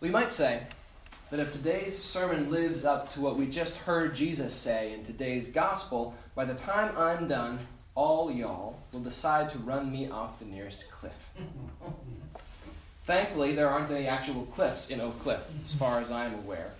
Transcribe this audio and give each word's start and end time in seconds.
We 0.00 0.10
might 0.10 0.32
say 0.32 0.62
that 1.30 1.40
if 1.40 1.52
today's 1.52 2.00
sermon 2.00 2.52
lives 2.52 2.84
up 2.84 3.12
to 3.14 3.20
what 3.20 3.36
we 3.36 3.48
just 3.48 3.78
heard 3.78 4.14
Jesus 4.14 4.54
say 4.54 4.92
in 4.92 5.02
today's 5.02 5.48
gospel, 5.48 6.14
by 6.36 6.44
the 6.44 6.54
time 6.54 6.96
I'm 6.96 7.26
done, 7.26 7.58
all 7.96 8.30
y'all 8.30 8.78
will 8.92 9.00
decide 9.00 9.50
to 9.50 9.58
run 9.58 9.90
me 9.90 10.08
off 10.08 10.38
the 10.38 10.44
nearest 10.44 10.88
cliff. 10.92 11.30
Thankfully, 13.06 13.56
there 13.56 13.68
aren't 13.68 13.90
any 13.90 14.06
actual 14.06 14.46
cliffs 14.46 14.88
in 14.88 15.00
Oak 15.00 15.18
Cliff, 15.18 15.50
as 15.64 15.74
far 15.74 16.00
as 16.00 16.12
I'm 16.12 16.34
aware. 16.34 16.70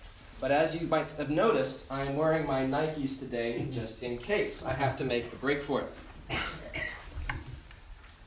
But 0.40 0.52
as 0.52 0.80
you 0.80 0.86
might 0.86 1.10
have 1.12 1.30
noticed, 1.30 1.90
I 1.90 2.02
am 2.02 2.14
wearing 2.14 2.46
my 2.46 2.60
Nikes 2.62 3.18
today 3.18 3.66
just 3.68 4.04
in 4.04 4.16
case 4.18 4.64
I 4.64 4.74
have 4.74 4.96
to 4.98 5.04
make 5.04 5.28
the 5.28 5.36
break 5.38 5.60
for 5.60 5.80
it. 5.80 6.38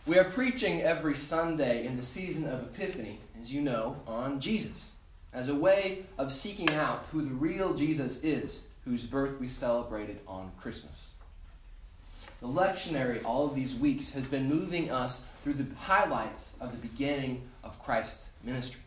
We 0.06 0.18
are 0.18 0.26
preaching 0.26 0.82
every 0.82 1.16
Sunday 1.16 1.86
in 1.86 1.96
the 1.96 2.04
season 2.04 2.50
of 2.50 2.64
Epiphany, 2.64 3.20
as 3.42 3.52
you 3.52 3.62
know, 3.62 3.98
on 4.06 4.40
Jesus, 4.40 4.92
as 5.34 5.50
a 5.50 5.56
way 5.56 6.06
of 6.18 6.32
seeking 6.32 6.70
out 6.70 7.08
who 7.12 7.24
the 7.24 7.34
real 7.34 7.74
Jesus 7.74 8.24
is, 8.24 8.66
whose 8.86 9.06
birth 9.06 9.40
we 9.40 9.48
celebrated 9.48 10.20
on 10.28 10.52
Christmas. 10.60 11.12
The 12.40 12.48
lectionary 12.48 13.24
all 13.24 13.48
of 13.48 13.56
these 13.56 13.76
weeks 13.76 14.12
has 14.14 14.28
been 14.28 14.50
moving 14.50 14.92
us 14.92 15.26
through 15.44 15.54
the 15.54 15.68
highlights 15.76 16.56
of 16.60 16.72
the 16.72 16.88
beginning 16.88 17.44
of 17.64 17.82
Christ's 17.82 18.30
ministry. 18.44 18.82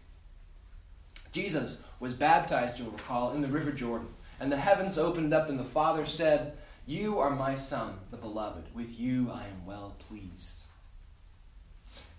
Jesus 1.33 1.83
was 1.99 2.15
baptized, 2.15 2.79
you'll 2.79 2.91
recall, 2.91 3.33
in 3.33 3.41
the 3.41 3.49
River 3.49 3.73
Jordan, 3.73 4.09
and 4.39 4.53
the 4.53 4.57
heavens 4.57 4.99
opened 4.99 5.35
up, 5.35 5.49
and 5.49 5.59
the 5.59 5.65
Father 5.65 6.07
said, 6.07 6.53
You 6.87 7.19
are 7.19 7.31
my 7.31 7.57
Son, 7.57 7.95
the 8.11 8.17
beloved. 8.17 8.67
With 8.75 9.01
you 9.01 9.31
I 9.33 9.45
am 9.45 9.67
well 9.67 9.97
pleased. 9.99 10.64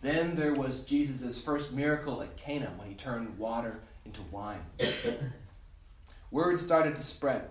Then 0.05 0.35
there 0.35 0.53
was 0.53 0.81
Jesus' 0.81 1.41
first 1.41 1.73
miracle 1.73 2.21
at 2.21 2.37
Cana 2.37 2.71
when 2.77 2.87
he 2.87 2.93
turned 2.93 3.39
water 3.39 3.79
into 4.05 4.21
wine. 4.29 4.59
Word 6.31 6.59
started 6.59 6.95
to 6.95 7.01
spread. 7.01 7.49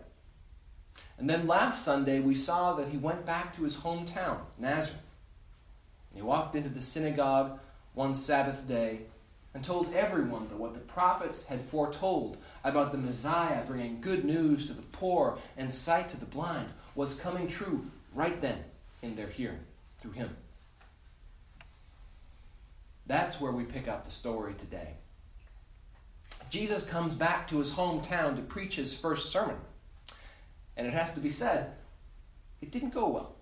And 1.18 1.28
then 1.28 1.48
last 1.48 1.84
Sunday, 1.84 2.20
we 2.20 2.36
saw 2.36 2.74
that 2.74 2.90
he 2.90 2.96
went 2.96 3.26
back 3.26 3.56
to 3.56 3.64
his 3.64 3.78
hometown, 3.78 4.38
Nazareth. 4.56 5.02
He 6.14 6.22
walked 6.22 6.54
into 6.54 6.68
the 6.68 6.80
synagogue 6.80 7.58
one 7.92 8.14
Sabbath 8.14 8.68
day 8.68 9.00
and 9.52 9.64
told 9.64 9.92
everyone 9.92 10.46
that 10.46 10.56
what 10.56 10.74
the 10.74 10.80
prophets 10.80 11.46
had 11.46 11.64
foretold 11.64 12.36
about 12.62 12.92
the 12.92 12.98
Messiah 12.98 13.64
bringing 13.66 14.00
good 14.00 14.24
news 14.24 14.68
to 14.68 14.74
the 14.74 14.82
poor 14.82 15.38
and 15.56 15.72
sight 15.72 16.08
to 16.10 16.16
the 16.16 16.24
blind 16.24 16.68
was 16.94 17.18
coming 17.18 17.48
true 17.48 17.90
right 18.14 18.40
then 18.40 18.62
in 19.02 19.16
their 19.16 19.26
hearing 19.26 19.58
through 20.00 20.12
him. 20.12 20.36
That's 23.06 23.40
where 23.40 23.52
we 23.52 23.64
pick 23.64 23.88
up 23.88 24.04
the 24.04 24.10
story 24.10 24.54
today. 24.54 24.94
Jesus 26.50 26.84
comes 26.84 27.14
back 27.14 27.48
to 27.48 27.58
his 27.58 27.72
hometown 27.72 28.36
to 28.36 28.42
preach 28.42 28.76
his 28.76 28.94
first 28.94 29.30
sermon. 29.30 29.56
And 30.76 30.86
it 30.86 30.92
has 30.92 31.14
to 31.14 31.20
be 31.20 31.30
said, 31.30 31.72
it 32.60 32.70
didn't 32.70 32.94
go 32.94 33.08
well. 33.08 33.36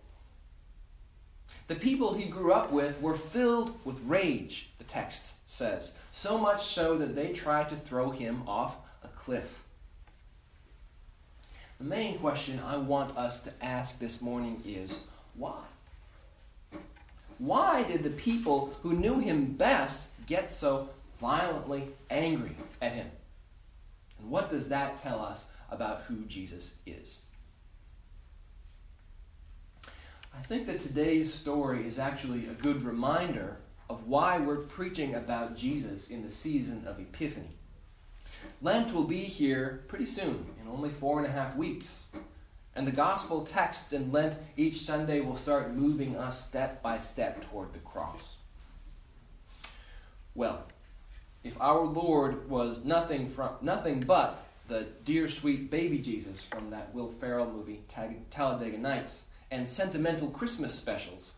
The 1.69 1.75
people 1.77 2.15
he 2.15 2.29
grew 2.29 2.53
up 2.53 2.73
with 2.73 3.01
were 3.01 3.15
filled 3.15 3.79
with 3.85 4.01
rage, 4.05 4.71
the 4.79 4.85
text 4.85 5.49
says, 5.49 5.95
so 6.13 6.37
much 6.37 6.67
so 6.67 6.99
that 6.99 7.15
they 7.15 7.33
tried 7.33 7.69
to 7.69 7.77
throw 7.77 8.11
him 8.11 8.43
off 8.47 8.77
a 9.03 9.09
cliff. 9.09 9.65
The 11.79 11.85
main 11.85 12.19
question 12.19 12.61
I 12.65 12.77
want 12.77 13.17
us 13.17 13.43
to 13.43 13.53
ask 13.61 13.99
this 13.99 14.21
morning 14.21 14.63
is 14.65 15.01
why? 15.35 15.63
Why 17.43 17.83
did 17.83 18.05
the 18.05 18.11
people 18.11 18.73
who 18.83 18.93
knew 18.93 19.19
him 19.19 19.55
best 19.55 20.11
get 20.27 20.49
so 20.49 20.91
violently 21.21 21.89
angry 22.09 22.55
at 22.81 22.93
him? 22.93 23.11
And 24.21 24.31
what 24.31 24.49
does 24.49 24.69
that 24.69 24.99
tell 24.99 25.21
us 25.21 25.49
about 25.69 26.03
who 26.03 26.25
Jesus 26.27 26.77
is? 26.87 27.23
I 30.33 30.41
think 30.47 30.67
that 30.67 30.83
today's 30.83 31.35
story 31.35 31.85
is 31.85 31.99
actually 31.99 32.47
a 32.47 32.55
good 32.55 32.85
reminder 32.85 33.57
of 33.91 34.07
why 34.07 34.39
we're 34.39 34.59
preaching 34.59 35.17
about 35.17 35.57
Jesus 35.57 36.11
in 36.11 36.23
the 36.23 36.31
season 36.31 36.85
of 36.87 37.01
Epiphany. 37.01 37.57
Lent 38.61 38.95
will 38.95 39.03
be 39.03 39.23
here 39.23 39.83
pretty 39.89 40.07
soon, 40.07 40.47
in 40.63 40.69
only 40.69 40.91
four 40.91 41.19
and 41.19 41.27
a 41.27 41.33
half 41.33 41.57
weeks. 41.57 42.05
And 42.75 42.87
the 42.87 42.93
gospel 42.93 43.45
texts 43.45 43.93
in 43.93 44.13
Lent 44.13 44.35
each 44.57 44.81
Sunday 44.81 45.21
will 45.21 45.37
start 45.37 45.75
moving 45.75 46.17
us 46.17 46.47
step 46.47 46.83
by 46.83 46.99
step 46.99 47.43
toward 47.51 47.73
the 47.73 47.79
cross. 47.81 48.37
Well, 50.35 50.67
if 51.45 51.61
our 51.61 51.85
Lord 51.85 52.49
was 52.49 52.85
nothing 52.85 53.29
from 53.29 53.57
nothing 53.61 54.01
but 54.01 54.47
the 54.69 54.87
dear 55.05 55.29
sweet 55.29 55.71
baby 55.71 55.99
Jesus 55.99 56.45
from 56.45 56.71
that 56.71 56.95
Will 56.95 57.11
Ferrell 57.11 57.51
movie 57.51 57.83
Talladega 58.31 58.79
Nights 58.79 59.25
and 59.51 59.69
sentimental 59.69 60.31
Christmas 60.31 60.75
specials, 60.75 61.33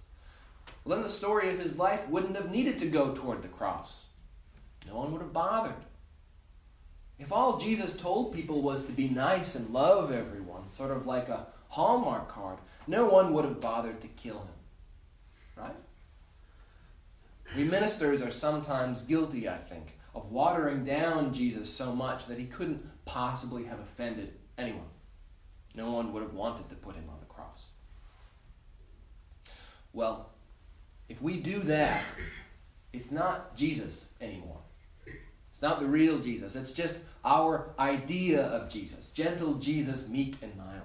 well, 0.85 0.97
then 0.97 1.05
the 1.05 1.11
story 1.11 1.51
of 1.51 1.59
his 1.59 1.79
life 1.79 2.07
wouldn't 2.09 2.37
have 2.37 2.51
needed 2.51 2.79
to 2.79 2.87
go 2.87 3.13
toward 3.13 3.43
the 3.43 3.49
cross. 3.49 4.07
No 4.87 4.97
one 4.97 5.13
would 5.13 5.23
have 5.23 5.33
bothered. 5.33 5.75
If 7.19 7.33
all 7.33 7.59
Jesus 7.59 7.97
told 7.97 8.35
people 8.35 8.61
was 8.61 8.87
to 8.87 8.93
be 8.93 9.09
nice 9.09 9.55
and 9.55 9.71
love 9.71 10.13
everyone, 10.13 10.69
sort 10.71 10.91
of 10.91 11.07
like 11.07 11.29
a 11.29 11.47
Hallmark 11.69 12.29
card, 12.29 12.59
no 12.87 13.07
one 13.07 13.33
would 13.33 13.45
have 13.45 13.61
bothered 13.61 14.01
to 14.01 14.09
kill 14.09 14.39
him. 14.39 14.49
Right? 15.57 15.77
We 17.57 17.65
ministers 17.65 18.21
are 18.21 18.31
sometimes 18.31 19.03
guilty, 19.03 19.49
I 19.49 19.59
think, 19.59 19.97
of 20.15 20.31
watering 20.31 20.85
down 20.85 21.33
Jesus 21.33 21.73
so 21.73 21.95
much 21.95 22.27
that 22.27 22.39
he 22.39 22.47
couldn't 22.47 22.85
possibly 23.05 23.65
have 23.65 23.81
offended 23.81 24.33
anyone. 24.59 24.89
No 25.75 25.91
one 25.91 26.13
would 26.13 26.23
have 26.23 26.35
wanted 26.35 26.69
to 26.69 26.75
put 26.75 26.95
him 26.97 27.09
on 27.09 27.21
the 27.21 27.27
cross. 27.27 27.63
Well, 29.93 30.31
if 31.09 31.21
we 31.23 31.39
do 31.39 31.61
that, 31.61 32.03
it's 32.93 33.11
not 33.11 33.57
Jesus 33.57 34.07
anymore. 34.21 34.61
It's 35.55 35.63
not 35.63 35.79
the 35.79 35.87
real 35.87 36.19
Jesus. 36.19 36.57
It's 36.57 36.73
just 36.73 36.99
our 37.25 37.71
idea 37.79 38.43
of 38.43 38.69
Jesus 38.69 39.11
gentle 39.11 39.55
Jesus, 39.55 40.09
meek 40.09 40.35
and 40.43 40.57
mild, 40.57 40.83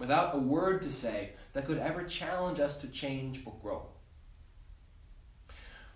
without 0.00 0.34
a 0.34 0.38
word 0.38 0.82
to 0.82 0.92
say 0.92 1.30
that 1.52 1.64
could 1.64 1.78
ever 1.78 2.02
challenge 2.02 2.58
us 2.58 2.76
to 2.78 2.88
change 2.88 3.42
or 3.44 3.54
grow. 3.62 3.86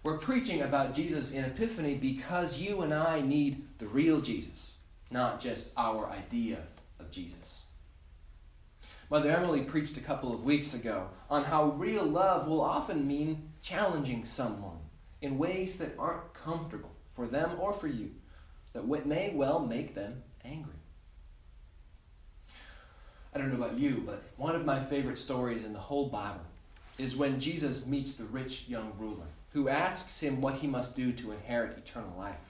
We're 0.04 0.18
preaching 0.18 0.62
about 0.62 0.94
Jesus 0.94 1.32
in 1.32 1.44
Epiphany 1.44 1.96
because 1.96 2.60
you 2.60 2.82
and 2.82 2.94
I 2.94 3.20
need 3.20 3.64
the 3.78 3.88
real 3.88 4.20
Jesus, 4.20 4.76
not 5.10 5.40
just 5.40 5.70
our 5.76 6.08
idea 6.08 6.58
of 7.00 7.10
Jesus. 7.10 7.62
Mother 9.10 9.32
Emily 9.32 9.62
preached 9.62 9.96
a 9.96 10.02
couple 10.02 10.32
of 10.32 10.44
weeks 10.44 10.72
ago 10.72 11.08
on 11.28 11.42
how 11.42 11.70
real 11.70 12.04
love 12.04 12.46
will 12.46 12.60
often 12.60 13.08
mean 13.08 13.50
challenging 13.60 14.24
someone 14.24 14.78
in 15.20 15.36
ways 15.36 15.78
that 15.78 15.96
aren't 15.98 16.32
comfortable 16.32 16.92
for 17.22 17.28
them 17.28 17.52
or 17.60 17.72
for 17.72 17.86
you, 17.86 18.10
that 18.72 19.06
may 19.06 19.30
well 19.32 19.60
make 19.60 19.94
them 19.94 20.22
angry. 20.44 20.72
I 23.32 23.38
don't 23.38 23.50
know 23.50 23.64
about 23.64 23.78
you, 23.78 24.02
but 24.04 24.24
one 24.36 24.56
of 24.56 24.64
my 24.64 24.80
favorite 24.80 25.18
stories 25.18 25.64
in 25.64 25.72
the 25.72 25.78
whole 25.78 26.08
Bible 26.08 26.40
is 26.98 27.16
when 27.16 27.38
Jesus 27.38 27.86
meets 27.86 28.14
the 28.14 28.24
rich 28.24 28.64
young 28.66 28.92
ruler 28.98 29.26
who 29.52 29.68
asks 29.68 30.20
him 30.20 30.40
what 30.40 30.56
he 30.56 30.66
must 30.66 30.96
do 30.96 31.12
to 31.12 31.30
inherit 31.30 31.78
eternal 31.78 32.12
life. 32.18 32.40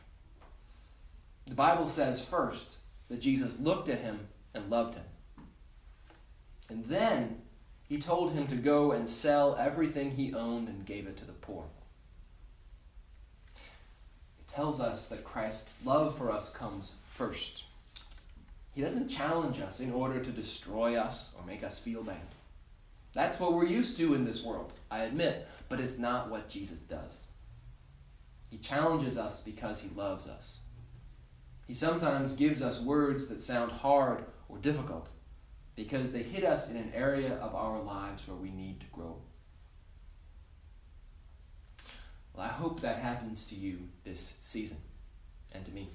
The 1.47 1.55
Bible 1.55 1.91
says 1.91 2.25
first 2.25 2.79
that 3.09 3.21
Jesus 3.21 3.61
looked 3.61 3.91
at 3.91 3.99
him 3.99 4.21
and 4.55 4.71
loved 4.71 4.95
him. 4.95 5.05
And 6.71 6.87
then 6.87 7.43
he 7.87 8.01
told 8.01 8.33
him 8.33 8.47
to 8.47 8.57
go 8.57 8.93
and 8.93 9.07
sell 9.07 9.55
everything 9.57 10.13
he 10.13 10.33
owned 10.33 10.69
and 10.69 10.87
gave 10.87 11.07
it 11.07 11.19
to 11.19 11.27
the 11.27 11.33
poor 11.33 11.65
tells 14.55 14.81
us 14.81 15.09
that 15.09 15.25
Christ's 15.25 15.73
love 15.85 16.17
for 16.17 16.31
us 16.31 16.53
comes 16.53 16.95
first. 17.15 17.65
He 18.75 18.81
doesn't 18.81 19.09
challenge 19.09 19.61
us 19.61 19.81
in 19.81 19.93
order 19.93 20.23
to 20.23 20.31
destroy 20.31 20.97
us 20.97 21.31
or 21.37 21.45
make 21.47 21.63
us 21.63 21.79
feel 21.79 22.03
bad. 22.03 22.17
That's 23.15 23.39
what 23.39 23.53
we're 23.53 23.67
used 23.67 23.97
to 23.99 24.15
in 24.15 24.25
this 24.25 24.43
world, 24.43 24.73
I 24.91 25.01
admit, 25.01 25.47
but 25.69 25.81
it's 25.81 25.99
not 25.99 26.31
what 26.31 26.49
Jesus 26.49 26.81
does. 26.81 27.27
He 28.51 28.59
challenges 28.59 29.19
us 29.19 29.43
because 29.43 29.81
he 29.81 29.91
loves 29.95 30.27
us. 30.27 30.59
He 31.67 31.75
sometimes 31.75 32.37
gives 32.37 32.63
us 32.63 32.81
words 32.81 33.29
that 33.29 33.43
sound 33.43 33.73
hard 33.73 34.25
or 34.49 34.59
difficult 34.59 35.09
because 35.77 36.13
they 36.13 36.23
hit 36.23 36.45
us 36.45 36.71
in 36.71 36.77
an 36.77 36.93
area 36.95 37.35
of 37.37 37.55
our 37.55 37.81
lives 37.81 38.29
where 38.29 38.37
we 38.37 38.51
need 38.51 38.81
to 38.81 38.87
grow. 38.93 39.17
Well, 42.35 42.47
I 42.47 42.49
hope 42.49 42.81
that 42.81 42.99
happens 42.99 43.47
to 43.49 43.55
you 43.55 43.89
this 44.05 44.35
season 44.41 44.79
and 45.53 45.65
to 45.65 45.73
me. 45.73 45.89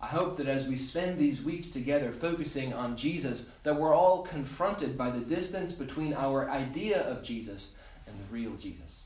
I 0.00 0.06
hope 0.06 0.36
that 0.38 0.48
as 0.48 0.66
we 0.66 0.78
spend 0.78 1.16
these 1.16 1.42
weeks 1.42 1.68
together 1.68 2.10
focusing 2.10 2.74
on 2.74 2.96
Jesus, 2.96 3.46
that 3.62 3.76
we're 3.76 3.94
all 3.94 4.22
confronted 4.22 4.98
by 4.98 5.10
the 5.10 5.20
distance 5.20 5.72
between 5.72 6.12
our 6.12 6.50
idea 6.50 7.02
of 7.02 7.22
Jesus 7.22 7.74
and 8.08 8.18
the 8.18 8.32
real 8.32 8.56
Jesus. 8.56 9.02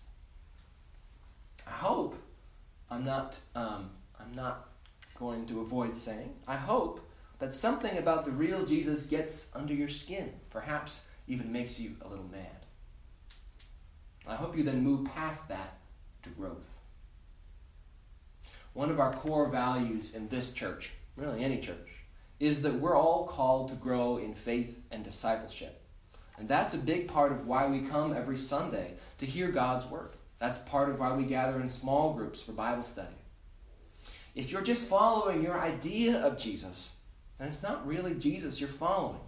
I 1.67 1.73
hope 1.73 2.17
I'm 2.90 3.05
not 3.05 3.38
um, 3.55 3.90
I'm 4.19 4.34
not 4.34 4.69
going 5.19 5.46
to 5.46 5.61
avoid 5.61 5.96
saying, 5.96 6.34
I 6.46 6.56
hope 6.56 7.00
that 7.38 7.55
something 7.55 7.99
about 7.99 8.25
the 8.25 8.31
real 8.31 8.64
Jesus 8.64 9.05
gets 9.06 9.50
under 9.55 9.75
your 9.75 9.88
skin, 9.88 10.32
perhaps 10.50 11.05
even 11.29 11.52
makes 11.52 11.79
you 11.79 11.96
a 12.02 12.08
little 12.08 12.29
mad. 12.31 12.66
I 14.26 14.34
hope 14.34 14.56
you 14.56 14.64
then 14.64 14.82
move 14.82 15.06
past 15.06 15.49
that 15.49 15.78
to 16.25 16.31
growth. 16.31 16.67
One 18.73 18.90
of 18.90 19.00
our 19.00 19.14
core 19.14 19.49
values 19.49 20.14
in 20.14 20.28
this 20.28 20.52
church, 20.52 20.93
really 21.17 21.43
any 21.43 21.61
church, 21.61 22.05
is 22.38 22.62
that 22.62 22.81
we're 22.81 22.96
all 22.96 23.26
called 23.26 23.69
to 23.70 23.75
grow 23.75 24.19
in 24.19 24.34
faith 24.34 24.82
and 24.90 25.05
discipleship. 25.05 25.81
And 26.38 26.49
that's 26.49 26.75
a 26.75 26.78
big 26.78 27.08
part 27.08 27.32
of 27.32 27.46
why 27.46 27.67
we 27.67 27.82
come 27.82 28.12
every 28.12 28.37
Sunday 28.37 28.94
to 29.19 29.26
hear 29.26 29.50
God's 29.50 29.87
Word. 29.87 30.11
That's 30.38 30.58
part 30.70 30.90
of 30.90 30.99
why 30.99 31.14
we 31.14 31.25
gather 31.25 31.61
in 31.61 31.70
small 31.70 32.12
groups 32.12 32.43
for 32.43 32.52
Bible 32.52 32.82
study. 32.82 33.08
If 34.34 34.50
you're 34.50 34.61
just 34.61 34.87
following 34.87 35.43
your 35.43 35.58
idea 35.58 36.20
of 36.20 36.37
Jesus, 36.37 36.96
then 37.38 37.49
it's 37.49 37.62
not 37.62 37.87
really 37.87 38.14
Jesus 38.14 38.61
you're 38.61 38.69
following, 38.69 39.20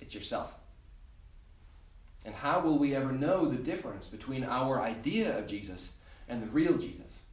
it's 0.00 0.14
yourself. 0.14 0.54
And 2.24 2.34
how 2.34 2.60
will 2.60 2.78
we 2.78 2.94
ever 2.94 3.12
know 3.12 3.46
the 3.46 3.56
difference 3.56 4.06
between 4.06 4.44
our 4.44 4.80
idea 4.80 5.36
of 5.36 5.48
Jesus 5.48 5.92
and 6.28 6.42
the 6.42 6.46
real 6.46 6.78
Jesus 6.78 7.24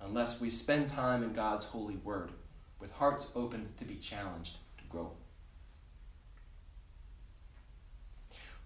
unless 0.00 0.40
we 0.40 0.50
spend 0.50 0.88
time 0.88 1.22
in 1.22 1.32
God's 1.32 1.66
holy 1.66 1.96
word 1.96 2.32
with 2.80 2.90
hearts 2.92 3.30
open 3.36 3.68
to 3.78 3.84
be 3.84 3.96
challenged 3.96 4.56
to 4.78 4.84
grow? 4.88 5.12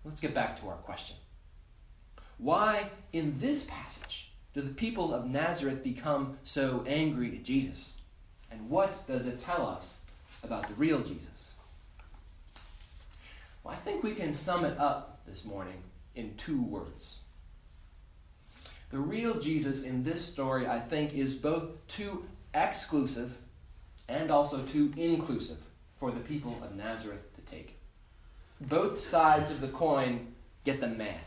Let's 0.05 0.21
get 0.21 0.35
back 0.35 0.59
to 0.61 0.69
our 0.69 0.77
question. 0.77 1.17
Why, 2.39 2.91
in 3.13 3.39
this 3.41 3.67
passage, 3.67 4.31
do 4.55 4.61
the 4.63 4.73
people 4.73 5.13
of 5.13 5.29
Nazareth 5.29 5.83
become 5.83 6.39
so 6.45 6.85
angry 6.87 7.37
at 7.37 7.45
Jesus? 7.45 7.95
And 8.51 8.71
what 8.71 9.03
does 9.07 9.27
it 9.27 9.41
tell 9.41 9.67
us 9.67 9.99
about 10.43 10.69
the 10.69 10.75
real 10.75 11.01
Jesus? 11.01 11.55
Well, 13.63 13.75
I 13.75 13.77
think 13.79 14.03
we 14.03 14.15
can 14.15 14.33
sum 14.33 14.65
it 14.65 14.79
up 14.79 15.16
this 15.27 15.45
morning 15.45 15.83
in 16.15 16.35
two 16.37 16.63
words. 16.63 17.19
The 18.91 18.99
real 18.99 19.41
Jesus 19.41 19.83
in 19.83 20.05
this 20.05 20.25
story, 20.25 20.67
I 20.67 20.81
think, 20.81 21.13
is 21.13 21.35
both 21.35 21.87
too 21.89 22.25
exclusive 22.55 23.37
and 24.09 24.31
also 24.31 24.63
too 24.63 24.93
inclusive 24.97 25.59
for 25.99 26.11
the 26.11 26.21
people 26.21 26.57
of 26.63 26.77
Nazareth 26.77 27.35
to 27.35 27.43
take. 27.43 27.79
Both 28.61 29.01
sides 29.01 29.51
of 29.51 29.61
the 29.61 29.69
coin 29.69 30.35
get 30.65 30.81
them 30.81 30.99
mad. 30.99 31.21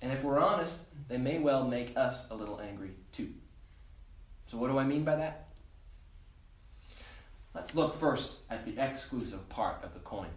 And 0.00 0.12
if 0.12 0.22
we're 0.22 0.40
honest, 0.40 0.84
they 1.08 1.18
may 1.18 1.38
well 1.38 1.66
make 1.66 1.96
us 1.96 2.26
a 2.30 2.34
little 2.34 2.60
angry 2.60 2.90
too. 3.12 3.30
So, 4.50 4.58
what 4.58 4.68
do 4.68 4.78
I 4.78 4.84
mean 4.84 5.04
by 5.04 5.16
that? 5.16 5.48
Let's 7.54 7.74
look 7.74 7.98
first 7.98 8.40
at 8.50 8.66
the 8.66 8.82
exclusive 8.82 9.48
part 9.48 9.82
of 9.84 9.94
the 9.94 10.00
coin. 10.00 10.28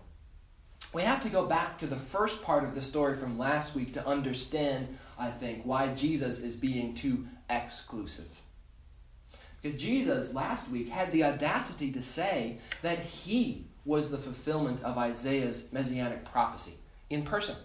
We 0.96 1.02
have 1.02 1.24
to 1.24 1.30
go 1.30 1.46
back 1.46 1.78
to 1.80 1.88
the 1.88 1.98
first 1.98 2.42
part 2.42 2.64
of 2.64 2.74
the 2.74 2.82
story 2.82 3.16
from 3.16 3.38
last 3.38 3.76
week 3.76 3.92
to 3.94 4.08
understand, 4.08 4.98
I 5.20 5.30
think, 5.30 5.66
why 5.66 5.94
Jesus 5.94 6.40
is 6.40 6.56
being 6.56 6.96
too 6.96 7.28
exclusive. 7.50 8.30
Because 9.62 9.78
Jesus 9.78 10.34
last 10.34 10.70
week 10.70 10.88
had 10.88 11.12
the 11.12 11.26
audacity 11.26 11.92
to 11.92 12.02
say 12.02 12.60
that 12.82 13.00
he 13.00 13.66
was 13.84 14.10
the 14.10 14.18
fulfillment 14.18 14.82
of 14.84 14.98
Isaiah's 14.98 15.68
messianic 15.74 16.24
prophecy 16.24 16.76
in 17.10 17.24
person. 17.24 17.58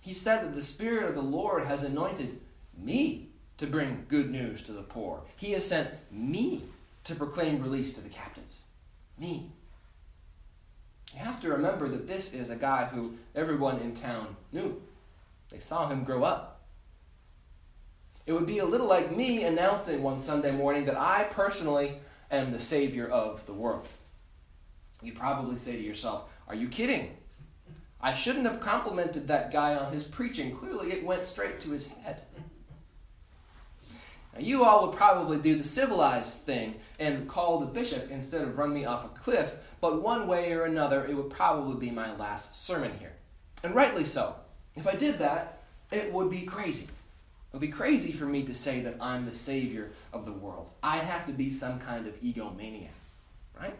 He 0.00 0.14
said 0.14 0.42
that 0.42 0.54
the 0.54 0.62
Spirit 0.62 1.04
of 1.04 1.14
the 1.14 1.20
Lord 1.20 1.66
has 1.66 1.84
anointed 1.84 2.40
me 2.78 3.28
to 3.58 3.66
bring 3.66 4.06
good 4.08 4.30
news 4.30 4.62
to 4.62 4.72
the 4.72 4.80
poor. 4.80 5.20
He 5.36 5.52
has 5.52 5.68
sent 5.68 5.90
me 6.10 6.64
to 7.04 7.14
proclaim 7.14 7.62
release 7.62 7.92
to 7.92 8.00
the 8.00 8.08
captives. 8.08 8.62
Me. 9.18 9.50
You 11.12 11.20
have 11.20 11.40
to 11.40 11.48
remember 11.48 11.88
that 11.88 12.06
this 12.06 12.32
is 12.32 12.50
a 12.50 12.56
guy 12.56 12.86
who 12.86 13.14
everyone 13.34 13.80
in 13.80 13.94
town 13.94 14.36
knew. 14.52 14.80
They 15.50 15.58
saw 15.58 15.88
him 15.88 16.04
grow 16.04 16.22
up. 16.22 16.60
It 18.26 18.32
would 18.32 18.46
be 18.46 18.58
a 18.58 18.64
little 18.64 18.86
like 18.86 19.16
me 19.16 19.42
announcing 19.44 20.02
one 20.02 20.20
Sunday 20.20 20.52
morning 20.52 20.84
that 20.84 20.96
I 20.96 21.24
personally 21.24 21.94
am 22.30 22.52
the 22.52 22.60
Savior 22.60 23.08
of 23.08 23.44
the 23.46 23.52
world. 23.52 23.88
You 25.02 25.12
probably 25.12 25.56
say 25.56 25.72
to 25.72 25.82
yourself, 25.82 26.30
Are 26.46 26.54
you 26.54 26.68
kidding? 26.68 27.16
I 28.00 28.14
shouldn't 28.14 28.46
have 28.46 28.60
complimented 28.60 29.26
that 29.28 29.52
guy 29.52 29.74
on 29.74 29.92
his 29.92 30.04
preaching. 30.04 30.56
Clearly, 30.56 30.92
it 30.92 31.04
went 31.04 31.26
straight 31.26 31.60
to 31.60 31.70
his 31.70 31.88
head. 31.88 32.22
Now, 34.34 34.40
you 34.40 34.64
all 34.64 34.86
would 34.86 34.96
probably 34.96 35.38
do 35.38 35.56
the 35.56 35.64
civilized 35.64 36.44
thing 36.44 36.76
and 36.98 37.28
call 37.28 37.60
the 37.60 37.66
bishop 37.66 38.10
instead 38.10 38.42
of 38.42 38.58
run 38.58 38.72
me 38.72 38.84
off 38.84 39.04
a 39.04 39.08
cliff, 39.08 39.56
but 39.80 40.02
one 40.02 40.26
way 40.26 40.52
or 40.52 40.64
another, 40.64 41.04
it 41.06 41.14
would 41.14 41.30
probably 41.30 41.88
be 41.88 41.92
my 41.92 42.14
last 42.16 42.64
sermon 42.64 42.92
here. 42.98 43.12
And 43.62 43.74
rightly 43.74 44.04
so. 44.04 44.36
If 44.76 44.86
I 44.86 44.94
did 44.94 45.18
that, 45.18 45.62
it 45.90 46.12
would 46.12 46.30
be 46.30 46.42
crazy. 46.42 46.84
It 46.84 47.54
would 47.54 47.60
be 47.60 47.68
crazy 47.68 48.12
for 48.12 48.26
me 48.26 48.44
to 48.44 48.54
say 48.54 48.80
that 48.82 48.96
I'm 49.00 49.26
the 49.26 49.34
savior 49.34 49.90
of 50.12 50.24
the 50.24 50.32
world. 50.32 50.70
I'd 50.82 51.02
have 51.02 51.26
to 51.26 51.32
be 51.32 51.50
some 51.50 51.80
kind 51.80 52.06
of 52.06 52.20
egomaniac, 52.20 52.88
right? 53.60 53.74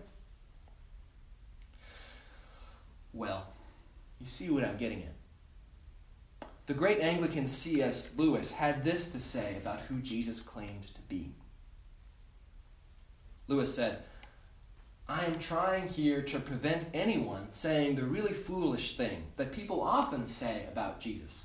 Well, 3.12 3.46
you 4.20 4.28
see 4.28 4.50
what 4.50 4.64
I'm 4.64 4.76
getting 4.76 5.02
at. 5.02 5.14
The 6.66 6.74
great 6.74 7.00
Anglican 7.00 7.46
C.S. 7.46 8.10
Lewis 8.16 8.52
had 8.52 8.84
this 8.84 9.10
to 9.10 9.20
say 9.20 9.56
about 9.56 9.80
who 9.80 10.00
Jesus 10.00 10.40
claimed 10.40 10.86
to 10.94 11.00
be. 11.08 11.32
Lewis 13.48 13.74
said, 13.74 14.04
I 15.08 15.24
am 15.24 15.40
trying 15.40 15.88
here 15.88 16.22
to 16.22 16.38
prevent 16.38 16.86
anyone 16.94 17.48
saying 17.50 17.96
the 17.96 18.04
really 18.04 18.32
foolish 18.32 18.96
thing 18.96 19.24
that 19.34 19.52
people 19.52 19.82
often 19.82 20.28
say 20.28 20.66
about 20.70 21.00
Jesus. 21.00 21.42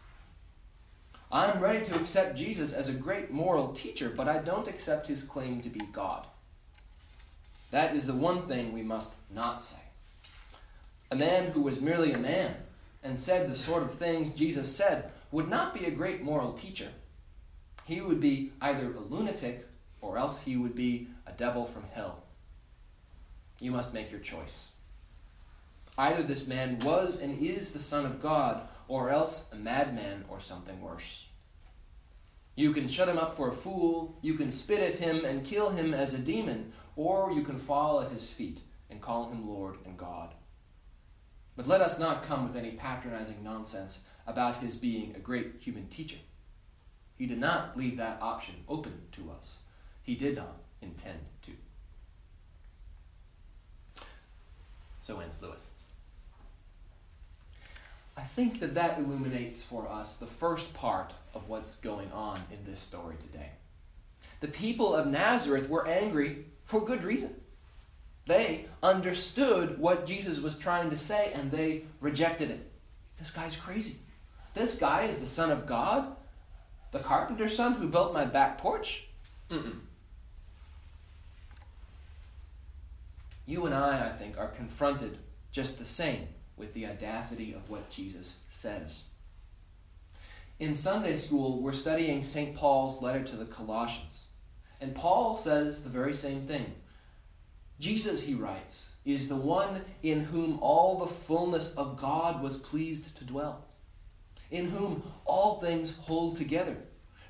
I 1.32 1.52
am 1.52 1.60
ready 1.60 1.84
to 1.84 1.96
accept 1.96 2.38
Jesus 2.38 2.74
as 2.74 2.90
a 2.90 2.94
great 2.94 3.32
moral 3.32 3.74
teacher, 3.74 4.14
but 4.16 4.28
I 4.28 4.38
don't 4.38 4.68
accept 4.68 5.08
his 5.08 5.24
claim 5.24 5.62
to 5.62 5.70
be 5.70 5.82
God. 5.92 6.28
That 7.72 7.96
is 7.96 8.06
the 8.06 8.14
one 8.14 8.48
thing 8.48 8.72
we 8.72 8.84
must 8.84 9.16
not 9.34 9.64
say. 9.64 9.80
A 11.10 11.16
man 11.16 11.52
who 11.52 11.62
was 11.62 11.82
merely 11.82 12.14
a 12.14 12.20
man 12.20 12.56
and 13.06 13.20
said 13.20 13.50
the 13.50 13.58
sort 13.58 13.84
of 13.84 13.96
things 13.96 14.34
Jesus 14.34 14.76
said 14.76 15.12
would 15.32 15.48
not 15.48 15.74
be 15.74 15.86
a 15.86 15.92
great 15.92 16.24
moral 16.24 16.54
teacher. 16.54 16.90
He 17.86 18.02
would 18.02 18.20
be 18.20 18.52
either 18.62 18.94
a 18.94 19.00
lunatic 19.00 19.68
or 20.02 20.18
else 20.18 20.42
he 20.42 20.58
would 20.58 20.76
be 20.76 21.08
a 21.28 21.32
devil 21.32 21.66
from 21.66 21.84
hell. 21.94 22.24
You 23.60 23.72
must 23.72 23.94
make 23.94 24.12
your 24.12 24.20
choice. 24.20 24.70
Either 25.98 26.24
this 26.24 26.48
man 26.48 26.80
was 26.80 27.22
and 27.22 27.42
is 27.42 27.72
the 27.72 27.80
Son 27.80 28.06
of 28.06 28.22
God, 28.22 28.68
or 28.88 29.10
else 29.10 29.46
a 29.52 29.56
madman 29.56 30.26
or 30.28 30.40
something 30.40 30.82
worse. 30.82 31.30
You 32.56 32.74
can 32.74 32.88
shut 32.88 33.10
him 33.10 33.18
up 33.18 33.34
for 33.34 33.50
a 33.50 33.54
fool, 33.54 34.18
you 34.22 34.36
can 34.36 34.52
spit 34.52 34.80
at 34.80 35.00
him 35.00 35.26
and 35.26 35.46
kill 35.46 35.70
him 35.70 35.94
as 35.94 36.14
a 36.14 36.20
demon, 36.20 36.74
or 36.96 37.32
you 37.32 37.44
can 37.44 37.60
fall 37.60 38.02
at 38.02 38.12
his 38.12 38.30
feet 38.30 38.62
and 38.90 39.02
call 39.02 39.30
him 39.30 39.48
Lord 39.48 39.78
and 39.86 39.98
God. 39.98 40.34
But 41.56 41.68
let 41.68 41.82
us 41.82 41.98
not 42.00 42.28
come 42.28 42.48
with 42.48 42.58
any 42.58 42.72
patronizing 42.72 43.44
nonsense 43.44 44.02
about 44.28 44.62
his 44.62 44.76
being 44.76 45.16
a 45.16 45.20
great 45.20 45.54
human 45.60 45.88
teacher. 45.88 46.18
He 47.18 47.26
did 47.28 47.40
not 47.40 47.78
leave 47.78 47.98
that 47.98 48.18
option 48.22 48.56
open 48.68 49.04
to 49.14 49.32
us. 49.32 49.58
He 50.04 50.16
did 50.16 50.36
not 50.36 50.58
intend 50.82 51.20
to. 51.44 51.52
So 55.00 55.20
ends 55.20 55.42
Lewis. 55.42 55.72
I 58.18 58.24
think 58.24 58.60
that 58.60 58.76
that 58.76 58.98
illuminates 58.98 59.64
for 59.64 59.90
us 59.90 60.18
the 60.18 60.26
first 60.26 60.74
part 60.74 61.14
of 61.34 61.50
what's 61.50 61.76
going 61.76 62.12
on 62.12 62.42
in 62.52 62.70
this 62.70 62.80
story 62.80 63.16
today. 63.22 63.52
The 64.40 64.48
people 64.48 64.96
of 64.96 65.08
Nazareth 65.08 65.70
were 65.70 65.88
angry 65.88 66.46
for 66.64 66.84
good 66.84 67.04
reason. 67.04 67.36
They 68.28 68.66
understood 68.82 69.78
what 69.78 70.08
Jesus 70.08 70.40
was 70.40 70.58
trying 70.58 70.90
to 70.90 70.98
say 70.98 71.32
and 71.34 71.52
they 71.52 71.84
rejected 72.02 72.50
it. 72.50 72.72
This 73.20 73.32
guy's 73.32 73.56
crazy. 73.56 73.98
This 74.54 74.76
guy 74.76 75.04
is 75.04 75.20
the 75.20 75.28
Son 75.28 75.52
of 75.52 75.66
God, 75.66 76.16
the 76.92 77.00
carpenter's 77.00 77.56
son 77.56 77.74
who 77.74 77.88
built 77.88 78.14
my 78.14 78.26
back 78.26 78.58
porch. 78.58 79.08
Mm-mm. 79.50 79.80
You 83.46 83.66
and 83.66 83.76
I, 83.76 84.08
I 84.08 84.10
think, 84.18 84.38
are 84.38 84.48
confronted 84.48 85.20
just 85.52 85.78
the 85.78 85.86
same 85.86 86.30
with 86.58 86.74
the 86.74 86.88
audacity 86.88 87.54
of 87.54 87.70
what 87.70 87.90
Jesus 87.90 88.38
says. 88.50 89.06
In 90.58 90.74
Sunday 90.74 91.18
school, 91.18 91.62
we're 91.62 91.74
studying 91.74 92.24
St. 92.24 92.56
Paul's 92.56 93.02
letter 93.02 93.24
to 93.24 93.36
the 93.36 93.46
Colossians. 93.46 94.28
And 94.80 94.96
Paul 94.96 95.38
says 95.38 95.84
the 95.84 95.90
very 95.90 96.14
same 96.14 96.48
thing. 96.48 96.74
Jesus, 97.80 98.24
he 98.24 98.34
writes, 98.34 98.94
is 99.04 99.28
the 99.30 99.36
one 99.36 99.82
in 100.02 100.26
whom 100.26 100.58
all 100.62 100.98
the 100.98 101.08
fullness 101.08 101.74
of 101.76 102.00
God 102.00 102.42
was 102.42 102.58
pleased 102.58 103.16
to 103.18 103.24
dwell, 103.24 103.66
in 104.50 104.70
whom 104.70 105.04
all 105.26 105.60
things 105.60 105.98
hold 105.98 106.38
together. 106.38 106.78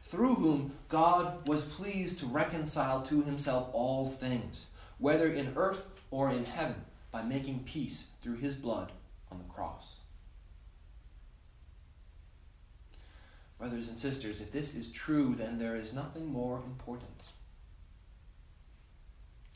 through 0.06 0.36
whom 0.36 0.72
God 0.88 1.48
was 1.48 1.66
pleased 1.66 2.20
to 2.20 2.28
reconcile 2.28 3.02
to 3.04 3.24
himself 3.24 3.70
all 3.74 4.08
things, 4.08 4.68
whether 5.00 5.28
in 5.28 5.54
earth 5.56 6.04
or 6.12 6.30
in 6.30 6.46
heaven, 6.46 6.86
by 7.12 7.24
making 7.24 7.64
peace 7.66 8.08
through 8.22 8.36
his 8.36 8.56
blood 8.56 8.92
on 9.32 9.40
the 9.40 9.54
cross. 9.54 9.96
Brothers 13.58 13.90
and 13.90 13.98
sisters, 13.98 14.42
if 14.42 14.52
this 14.52 14.76
is 14.76 14.92
true, 14.92 15.34
then 15.36 15.58
there 15.58 15.76
is 15.76 15.94
nothing 15.94 16.28
more 16.28 16.62
important. 16.66 17.30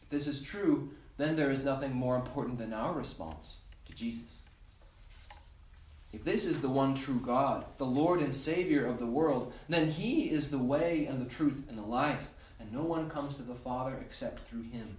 This 0.10 0.28
is 0.28 0.42
true, 0.42 0.92
then 1.18 1.36
there 1.36 1.52
is 1.52 1.64
nothing 1.64 1.94
more 1.94 2.16
important 2.16 2.58
than 2.58 2.74
our 2.74 2.94
response 2.94 3.58
to 3.86 3.94
Jesus. 3.94 4.40
If 6.12 6.24
this 6.24 6.46
is 6.46 6.62
the 6.62 6.70
one 6.70 6.96
true 6.96 7.22
God, 7.24 7.66
the 7.78 7.86
Lord 7.86 8.22
and 8.22 8.34
Savior 8.34 8.86
of 8.86 8.98
the 8.98 9.06
world, 9.06 9.54
then 9.68 9.92
He 9.92 10.32
is 10.32 10.50
the 10.50 10.58
way 10.58 11.06
and 11.06 11.22
the 11.22 11.30
truth 11.30 11.66
and 11.70 11.78
the 11.78 11.84
life, 11.84 12.30
and 12.60 12.74
no 12.74 12.82
one 12.82 13.10
comes 13.10 13.36
to 13.36 13.44
the 13.44 13.54
Father 13.54 13.98
except 14.02 14.48
through 14.48 14.64
Him. 14.64 14.98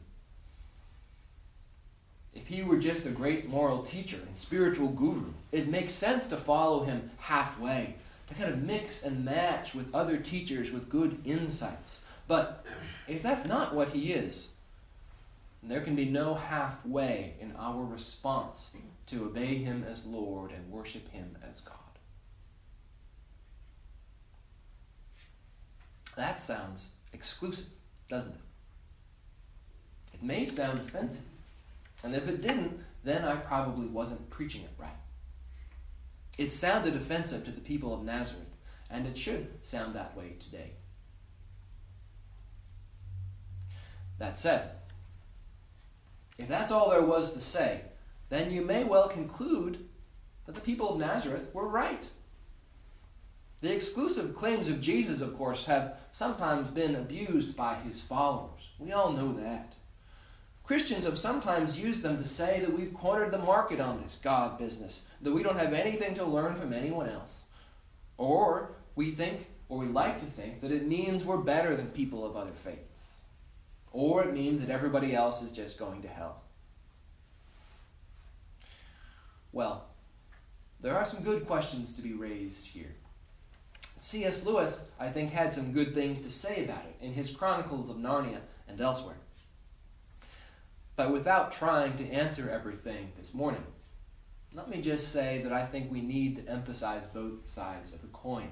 If 2.33 2.47
He 2.47 2.63
were 2.63 2.79
just 2.79 3.07
a 3.07 3.11
great 3.11 3.49
moral 3.49 3.83
teacher 3.83 4.21
and 4.25 4.37
spiritual 4.37 4.89
guru, 4.89 5.33
it 5.51 5.67
makes 5.67 5.93
sense 5.93 6.27
to 6.29 6.37
follow 6.37 6.85
Him 6.85 7.11
halfway, 7.19 7.97
to 8.29 8.35
kind 8.35 8.53
of 8.53 8.63
mix 8.63 9.03
and 9.03 9.25
match 9.25 9.75
with 9.75 9.93
other 9.93 10.17
teachers 10.17 10.71
with 10.71 10.89
good 10.89 11.21
insights. 11.25 12.03
But 12.29 12.65
if 13.09 13.21
that's 13.21 13.47
not 13.47 13.75
what 13.75 13.89
He 13.89 14.13
is, 14.13 14.51
there 15.63 15.83
can 15.83 15.95
be 15.95 16.07
no 16.07 16.35
halfway 16.35 17.35
in 17.41 17.55
our 17.57 17.85
response 17.85 18.71
to 19.07 19.25
obey 19.25 19.57
Him 19.57 19.85
as 19.89 20.07
Lord 20.07 20.53
and 20.53 20.71
worship 20.71 21.11
Him 21.11 21.37
as 21.49 21.61
God. 21.61 21.77
That 26.17 26.41
sounds 26.41 26.87
exclusive, 27.13 27.67
doesn't 28.09 28.33
it? 28.33 28.41
It 30.15 30.23
may 30.23 30.47
sound 30.47 30.81
offensive. 30.81 31.25
And 32.03 32.15
if 32.15 32.27
it 32.29 32.41
didn't, 32.41 32.81
then 33.05 33.25
I 33.25 33.37
probably 33.37 33.87
wasn't 33.87 34.31
preaching 34.31 34.63
it 34.63 34.71
right. 34.79 34.91
It 36.39 36.53
sounded 36.53 36.97
offensive 36.97 37.45
to 37.45 37.51
the 37.51 37.61
people 37.61 37.93
of 37.93 38.03
Nazareth, 38.03 38.57
and 38.89 39.07
it 39.07 39.17
should 39.17 39.49
sound 39.63 39.95
that 39.95 40.17
way 40.17 40.37
today. 40.41 40.73
That 44.19 44.39
said, 44.39 44.71
if 46.41 46.49
that's 46.49 46.73
all 46.73 46.91
there 46.91 47.03
was 47.03 47.35
to 47.35 47.41
say, 47.41 47.83
then 48.31 48.51
you 48.51 48.63
may 48.63 48.85
well 48.85 49.09
conclude 49.09 49.87
that 50.47 50.55
the 50.55 50.61
people 50.61 50.91
of 50.91 50.99
Nazareth 50.99 51.53
were 51.53 51.69
right. 51.69 52.09
The 53.61 53.75
exclusive 53.75 54.35
claims 54.35 54.69
of 54.69 54.81
Jesus, 54.81 55.21
of 55.21 55.37
course, 55.37 55.67
have 55.67 55.99
sometimes 56.13 56.69
been 56.69 56.95
abused 56.95 57.57
by 57.57 57.75
his 57.75 58.01
followers. 58.01 58.71
We 58.79 58.93
all 58.93 59.13
know 59.13 59.35
that. 59.35 59.75
Christians 60.65 61.05
have 61.05 61.19
sometimes 61.19 61.79
used 61.79 62.03
them 62.03 62.17
to 62.23 62.29
say 62.29 62.61
that 62.61 62.73
we've 62.73 62.95
cornered 62.95 63.33
the 63.33 63.39
market 63.39 63.81
on 63.81 64.01
this 64.01 64.19
God 64.23 64.57
business, 64.59 65.05
that 65.21 65.33
we 65.33 65.43
don't 65.43 65.59
have 65.59 65.75
anything 65.75 66.15
to 66.15 66.25
learn 66.25 66.55
from 66.55 66.73
anyone 66.73 67.09
else. 67.09 67.43
Or 68.17 68.77
we 68.95 69.11
think, 69.11 69.47
or 69.69 69.79
we 69.79 69.87
like 69.87 70.21
to 70.21 70.27
think, 70.27 70.63
that 70.63 70.73
it 70.73 70.87
means 70.87 71.25
we're 71.25 71.39
better 71.39 71.77
than 71.77 71.89
people 71.89 72.25
of 72.25 72.37
other 72.37 72.53
faiths. 72.53 72.90
Or 73.93 74.23
it 74.23 74.35
means 74.35 74.61
that 74.61 74.71
everybody 74.71 75.15
else 75.15 75.43
is 75.43 75.53
just 75.53 75.79
going 75.79 76.03
to 76.03 76.09
hell. 76.09 76.43
Well, 79.53 79.87
there 80.81 80.97
are 80.97 81.05
some 81.05 81.23
good 81.23 81.47
questions 81.47 81.95
to 81.95 82.03
be 82.03 82.13
raised 82.13 82.67
here. 82.67 82.95
C.S. 83.99 84.47
Lewis, 84.47 84.85
I 84.99 85.11
think, 85.11 85.33
had 85.33 85.53
some 85.53 85.73
good 85.73 85.93
things 85.93 86.21
to 86.25 86.33
say 86.33 86.65
about 86.65 86.85
it 86.87 87.05
in 87.05 87.13
his 87.13 87.31
Chronicles 87.33 87.91
of 87.91 87.97
Narnia 87.97 88.39
and 88.67 88.81
elsewhere. 88.81 89.17
But 90.97 91.13
without 91.13 91.53
trying 91.53 91.97
to 91.97 92.11
answer 92.11 92.49
everything 92.49 93.13
this 93.19 93.35
morning, 93.35 93.65
let 94.55 94.71
me 94.71 94.81
just 94.81 95.13
say 95.13 95.43
that 95.43 95.53
I 95.53 95.67
think 95.67 95.91
we 95.91 96.01
need 96.01 96.37
to 96.37 96.51
emphasize 96.51 97.05
both 97.13 97.47
sides 97.49 97.93
of 97.93 98.01
the 98.01 98.09
coin. 98.09 98.51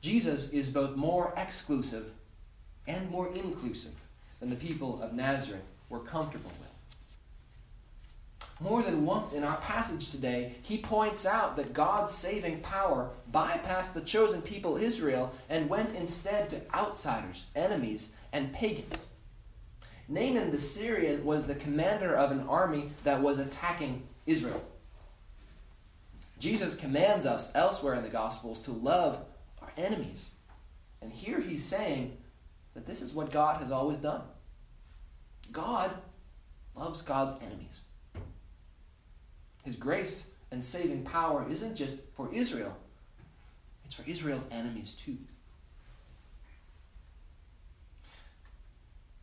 Jesus 0.00 0.50
is 0.50 0.70
both 0.70 0.96
more 0.96 1.32
exclusive 1.36 2.12
and 2.86 3.08
more 3.10 3.32
inclusive 3.32 3.94
than 4.42 4.50
the 4.50 4.56
people 4.56 5.00
of 5.00 5.12
Nazareth 5.12 5.62
were 5.88 6.00
comfortable 6.00 6.50
with. 6.50 6.68
More 8.60 8.82
than 8.82 9.06
once 9.06 9.34
in 9.34 9.44
our 9.44 9.58
passage 9.58 10.10
today, 10.10 10.56
he 10.62 10.78
points 10.78 11.24
out 11.24 11.54
that 11.54 11.72
God's 11.72 12.12
saving 12.12 12.60
power 12.60 13.10
bypassed 13.32 13.92
the 13.92 14.00
chosen 14.00 14.42
people 14.42 14.76
Israel 14.76 15.32
and 15.48 15.70
went 15.70 15.94
instead 15.94 16.50
to 16.50 16.60
outsiders, 16.74 17.44
enemies, 17.54 18.14
and 18.32 18.52
pagans. 18.52 19.10
Naaman 20.08 20.50
the 20.50 20.60
Syrian 20.60 21.24
was 21.24 21.46
the 21.46 21.54
commander 21.54 22.12
of 22.12 22.32
an 22.32 22.40
army 22.48 22.90
that 23.04 23.22
was 23.22 23.38
attacking 23.38 24.02
Israel. 24.26 24.60
Jesus 26.40 26.74
commands 26.74 27.26
us 27.26 27.52
elsewhere 27.54 27.94
in 27.94 28.02
the 28.02 28.08
Gospels 28.08 28.60
to 28.62 28.72
love 28.72 29.24
our 29.60 29.70
enemies. 29.76 30.30
And 31.00 31.12
here 31.12 31.40
he's 31.40 31.64
saying 31.64 32.16
that 32.74 32.86
this 32.86 33.02
is 33.02 33.12
what 33.12 33.30
God 33.30 33.60
has 33.60 33.70
always 33.70 33.98
done. 33.98 34.22
God 35.52 35.90
loves 36.74 37.02
God's 37.02 37.36
enemies. 37.42 37.80
His 39.64 39.76
grace 39.76 40.26
and 40.50 40.64
saving 40.64 41.04
power 41.04 41.46
isn't 41.48 41.76
just 41.76 41.98
for 42.16 42.32
Israel, 42.32 42.76
it's 43.84 43.94
for 43.94 44.08
Israel's 44.08 44.44
enemies 44.50 44.92
too. 44.92 45.18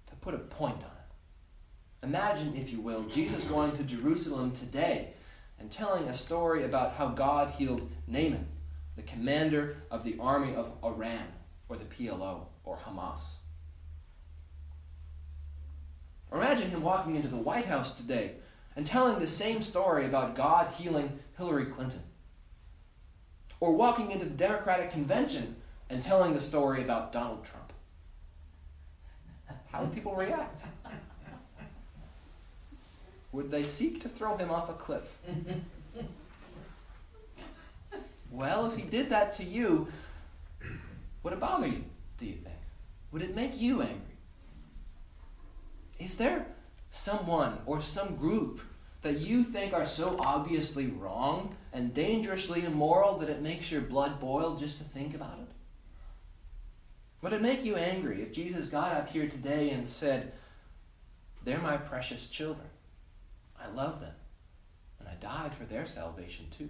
To 0.07 0.15
put 0.21 0.33
a 0.33 0.38
point 0.39 0.77
on 0.77 0.91
it, 0.91 2.05
imagine, 2.05 2.55
if 2.55 2.71
you 2.71 2.79
will, 2.79 3.03
Jesus 3.03 3.43
going 3.45 3.75
to 3.77 3.83
Jerusalem 3.83 4.51
today 4.51 5.13
and 5.59 5.69
telling 5.69 6.07
a 6.07 6.13
story 6.13 6.63
about 6.63 6.93
how 6.93 7.09
God 7.09 7.53
healed 7.57 7.89
Naaman, 8.07 8.48
the 8.95 9.01
commander 9.01 9.77
of 9.91 10.03
the 10.03 10.15
army 10.19 10.55
of 10.55 10.71
Iran, 10.83 11.25
or 11.67 11.75
the 11.75 11.86
PLO, 11.86 12.45
or 12.63 12.77
Hamas. 12.77 13.38
Imagine 16.31 16.69
him 16.69 16.83
walking 16.83 17.15
into 17.15 17.27
the 17.27 17.38
White 17.38 17.65
House 17.65 17.95
today 17.95 18.33
and 18.75 18.86
telling 18.86 19.19
the 19.19 19.27
same 19.27 19.62
story 19.62 20.05
about 20.05 20.36
God 20.36 20.74
healing 20.75 21.19
Hillary 21.38 21.65
Clinton. 21.65 22.03
Or 23.59 23.74
walking 23.74 24.12
into 24.12 24.25
the 24.25 24.31
Democratic 24.31 24.91
convention 24.91 25.55
and 25.89 26.03
telling 26.03 26.33
the 26.33 26.41
story 26.41 26.83
about 26.83 27.12
Donald 27.12 27.43
Trump. 27.43 27.74
How 29.71 29.81
would 29.81 29.93
people 29.93 30.15
react? 30.15 30.62
Would 33.31 33.51
they 33.51 33.63
seek 33.63 34.01
to 34.01 34.09
throw 34.09 34.38
him 34.38 34.50
off 34.50 34.69
a 34.69 34.74
cliff? 34.74 35.17
well, 38.31 38.65
if 38.65 38.75
he 38.75 38.83
did 38.83 39.09
that 39.09 39.33
to 39.33 39.43
you, 39.43 39.88
would 41.24 41.33
it 41.33 41.39
bother 41.39 41.67
you, 41.67 41.83
do 42.17 42.25
you 42.25 42.36
think? 42.36 42.55
Would 43.12 43.21
it 43.21 43.36
make 43.36 43.59
you 43.59 43.81
angry? 43.81 44.09
Is 46.00 46.18
there 46.18 46.48
someone 46.89 47.60
or 47.65 47.82
some 47.82 48.15
group 48.15 48.62
that 49.01 49.20
you 49.20 49.44
think 49.44 49.74
are 49.74 49.86
so 49.86 50.15
obviously 50.20 50.88
wrong 50.88 51.56
and 51.74 51.94
dangerously 51.94 52.65
immoral 52.65 53.18
that 53.18 53.29
it 53.29 53.41
makes 53.41 53.72
your 53.72 53.82
blood 53.82 54.20
boil 54.20 54.56
just 54.56 54.77
to 54.79 54.84
think 54.86 55.13
about 55.13 55.39
it? 55.39 55.48
Would 57.22 57.34
it 57.34 57.41
make 57.41 57.65
you 57.65 57.75
angry 57.75 58.22
if 58.22 58.34
Jesus 58.34 58.70
got 58.70 58.96
up 58.96 59.10
here 59.10 59.27
today 59.27 59.72
and 59.72 59.88
said, 59.88 60.32
They're 61.44 61.60
my 61.60 61.75
precious 61.75 62.27
children. 62.27 62.68
I 63.62 63.68
love 63.70 64.00
them. 64.00 64.13
And 65.00 65.08
I 65.10 65.15
died 65.15 65.53
for 65.53 65.65
their 65.65 65.86
salvation 65.86 66.48
too. 66.58 66.70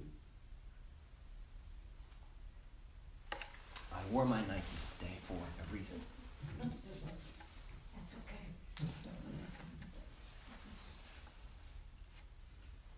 I 3.32 4.12
wore 4.12 4.26
my 4.26 4.40
Nikes 4.40 4.88
today 4.98 5.18
for 5.28 5.34
a 5.34 5.74
reason. 5.74 6.00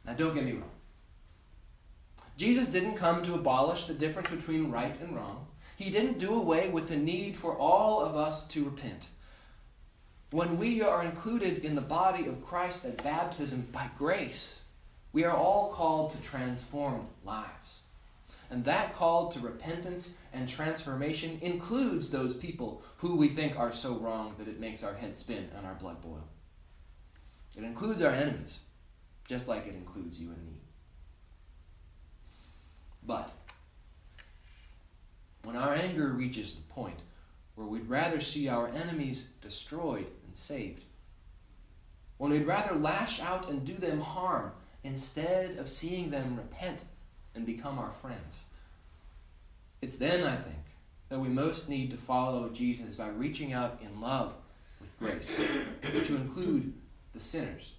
Now, 0.05 0.13
don't 0.13 0.33
get 0.33 0.45
me 0.45 0.53
wrong. 0.53 0.69
Jesus 2.37 2.69
didn't 2.69 2.95
come 2.95 3.21
to 3.23 3.35
abolish 3.35 3.85
the 3.85 3.93
difference 3.93 4.29
between 4.29 4.71
right 4.71 4.99
and 4.99 5.15
wrong. 5.15 5.45
He 5.75 5.89
didn't 5.89 6.19
do 6.19 6.33
away 6.33 6.69
with 6.69 6.89
the 6.89 6.97
need 6.97 7.37
for 7.37 7.55
all 7.55 8.01
of 8.01 8.15
us 8.15 8.47
to 8.49 8.65
repent. 8.65 9.09
When 10.31 10.57
we 10.57 10.81
are 10.81 11.03
included 11.03 11.65
in 11.65 11.75
the 11.75 11.81
body 11.81 12.25
of 12.25 12.45
Christ 12.45 12.85
at 12.85 13.03
baptism 13.03 13.67
by 13.71 13.89
grace, 13.97 14.61
we 15.13 15.23
are 15.23 15.35
all 15.35 15.73
called 15.73 16.11
to 16.11 16.21
transformed 16.21 17.07
lives. 17.23 17.81
And 18.49 18.65
that 18.65 18.95
call 18.95 19.31
to 19.31 19.39
repentance 19.39 20.13
and 20.33 20.47
transformation 20.47 21.37
includes 21.41 22.09
those 22.09 22.35
people 22.35 22.81
who 22.97 23.15
we 23.15 23.29
think 23.29 23.57
are 23.57 23.73
so 23.73 23.95
wrong 23.95 24.35
that 24.37 24.47
it 24.47 24.59
makes 24.59 24.83
our 24.83 24.93
head 24.93 25.15
spin 25.17 25.49
and 25.55 25.65
our 25.65 25.75
blood 25.75 26.01
boil. 26.01 26.27
It 27.57 27.63
includes 27.63 28.01
our 28.01 28.11
enemies 28.11 28.59
just 29.25 29.47
like 29.47 29.67
it 29.67 29.75
includes 29.75 30.19
you 30.19 30.27
and 30.27 30.45
me. 30.45 30.53
But 33.03 33.31
when 35.43 35.55
our 35.55 35.73
anger 35.73 36.07
reaches 36.09 36.55
the 36.55 36.73
point 36.73 36.99
where 37.55 37.67
we'd 37.67 37.89
rather 37.89 38.19
see 38.19 38.47
our 38.47 38.67
enemies 38.69 39.29
destroyed 39.41 40.07
than 40.23 40.35
saved. 40.35 40.83
When 42.17 42.31
we'd 42.31 42.47
rather 42.47 42.75
lash 42.75 43.21
out 43.21 43.49
and 43.49 43.65
do 43.65 43.75
them 43.75 44.01
harm 44.01 44.51
instead 44.83 45.57
of 45.57 45.69
seeing 45.69 46.09
them 46.09 46.37
repent 46.37 46.81
and 47.35 47.45
become 47.45 47.79
our 47.79 47.91
friends. 48.01 48.43
It's 49.81 49.95
then, 49.95 50.23
I 50.23 50.35
think, 50.35 50.63
that 51.09 51.19
we 51.19 51.29
most 51.29 51.67
need 51.67 51.91
to 51.91 51.97
follow 51.97 52.49
Jesus 52.49 52.95
by 52.95 53.09
reaching 53.09 53.53
out 53.53 53.79
in 53.81 53.99
love 54.01 54.33
with 54.79 54.97
grace 54.99 55.43
to 55.83 56.15
include 56.15 56.73
the 57.13 57.19
sinners, 57.19 57.73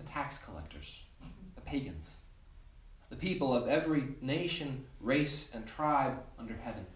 the 0.00 0.10
tax 0.10 0.38
collectors, 0.38 1.04
the 1.54 1.60
pagans, 1.60 2.16
the 3.10 3.16
people 3.16 3.54
of 3.54 3.68
every 3.68 4.04
nation, 4.22 4.86
race, 5.00 5.50
and 5.52 5.66
tribe 5.66 6.18
under 6.38 6.56
heaven, 6.56 6.86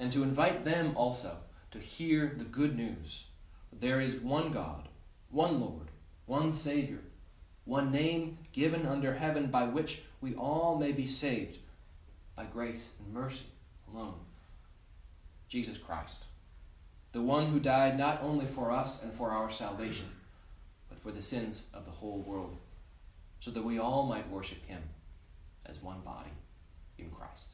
and 0.00 0.12
to 0.12 0.22
invite 0.22 0.64
them 0.64 0.96
also 0.96 1.36
to 1.70 1.78
hear 1.78 2.34
the 2.36 2.44
good 2.44 2.76
news 2.76 3.26
that 3.70 3.80
there 3.80 4.00
is 4.00 4.16
one 4.16 4.52
God, 4.52 4.88
one 5.30 5.60
Lord, 5.60 5.88
one 6.26 6.52
Savior, 6.52 7.00
one 7.64 7.92
name 7.92 8.38
given 8.52 8.86
under 8.86 9.14
heaven 9.14 9.46
by 9.46 9.64
which 9.64 10.02
we 10.20 10.34
all 10.34 10.78
may 10.78 10.92
be 10.92 11.06
saved 11.06 11.58
by 12.34 12.44
grace 12.44 12.88
and 12.98 13.14
mercy 13.14 13.46
alone. 13.92 14.18
Jesus 15.48 15.78
Christ, 15.78 16.24
the 17.12 17.22
one 17.22 17.46
who 17.46 17.60
died 17.60 17.96
not 17.96 18.22
only 18.22 18.46
for 18.46 18.72
us 18.72 19.02
and 19.02 19.12
for 19.12 19.30
our 19.30 19.50
salvation, 19.50 20.06
for 21.06 21.12
the 21.12 21.22
sins 21.22 21.68
of 21.72 21.84
the 21.84 21.90
whole 21.92 22.20
world, 22.22 22.56
so 23.38 23.52
that 23.52 23.64
we 23.64 23.78
all 23.78 24.08
might 24.08 24.28
worship 24.28 24.66
him 24.66 24.82
as 25.64 25.80
one 25.80 26.00
body 26.00 26.32
in 26.98 27.08
Christ. 27.10 27.45